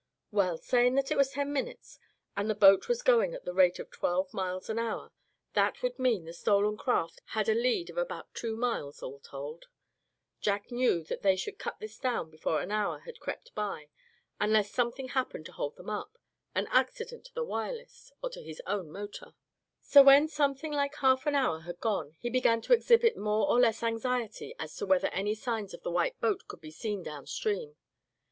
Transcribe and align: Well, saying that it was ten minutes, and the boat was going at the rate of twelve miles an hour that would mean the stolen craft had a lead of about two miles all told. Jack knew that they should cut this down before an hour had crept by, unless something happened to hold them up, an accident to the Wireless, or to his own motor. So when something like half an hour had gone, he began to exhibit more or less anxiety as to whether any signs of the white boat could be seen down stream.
Well, 0.31 0.57
saying 0.57 0.95
that 0.95 1.11
it 1.11 1.15
was 1.19 1.29
ten 1.29 1.53
minutes, 1.53 1.99
and 2.35 2.49
the 2.49 2.55
boat 2.55 2.87
was 2.89 3.03
going 3.03 3.35
at 3.35 3.45
the 3.45 3.53
rate 3.53 3.77
of 3.77 3.91
twelve 3.91 4.33
miles 4.33 4.67
an 4.67 4.79
hour 4.79 5.11
that 5.53 5.83
would 5.83 5.99
mean 5.99 6.25
the 6.25 6.33
stolen 6.33 6.75
craft 6.75 7.21
had 7.35 7.47
a 7.47 7.53
lead 7.53 7.91
of 7.91 7.97
about 7.99 8.33
two 8.33 8.55
miles 8.55 9.03
all 9.03 9.19
told. 9.19 9.65
Jack 10.39 10.71
knew 10.71 11.03
that 11.03 11.21
they 11.21 11.35
should 11.35 11.59
cut 11.59 11.77
this 11.79 11.99
down 11.99 12.31
before 12.31 12.61
an 12.63 12.71
hour 12.71 13.01
had 13.01 13.19
crept 13.19 13.53
by, 13.53 13.89
unless 14.39 14.71
something 14.71 15.09
happened 15.09 15.45
to 15.45 15.51
hold 15.51 15.75
them 15.75 15.91
up, 15.91 16.17
an 16.55 16.65
accident 16.71 17.25
to 17.25 17.33
the 17.35 17.43
Wireless, 17.43 18.11
or 18.23 18.31
to 18.31 18.41
his 18.41 18.59
own 18.65 18.91
motor. 18.91 19.35
So 19.81 20.01
when 20.01 20.27
something 20.27 20.71
like 20.71 20.95
half 20.95 21.27
an 21.27 21.35
hour 21.35 21.59
had 21.59 21.79
gone, 21.79 22.15
he 22.17 22.31
began 22.31 22.59
to 22.61 22.73
exhibit 22.73 23.17
more 23.17 23.47
or 23.47 23.59
less 23.59 23.83
anxiety 23.83 24.55
as 24.57 24.75
to 24.77 24.87
whether 24.87 25.09
any 25.09 25.35
signs 25.35 25.75
of 25.75 25.83
the 25.83 25.91
white 25.91 26.19
boat 26.19 26.47
could 26.47 26.59
be 26.61 26.71
seen 26.71 27.03
down 27.03 27.27
stream. 27.27 27.75